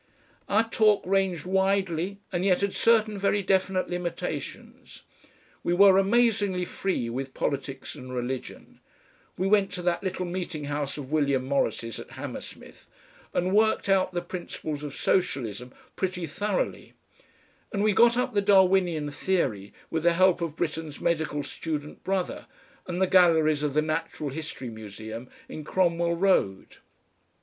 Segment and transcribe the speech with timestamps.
[0.49, 5.03] Our talk ranged widely and yet had certain very definite limitations.
[5.63, 8.79] We were amazingly free with politics and religion,
[9.37, 12.87] we went to that little meeting house of William Morris's at Hammersmith
[13.31, 16.93] and worked out the principles of Socialism pretty thoroughly,
[17.71, 22.47] and we got up the Darwinian theory with the help of Britten's medical student brother
[22.87, 26.77] and the galleries of the Natural History Museum in Cromwell Road.